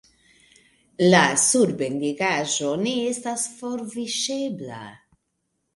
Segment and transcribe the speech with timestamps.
[1.13, 4.83] La surbendigaĵo ne estas forviŝebla.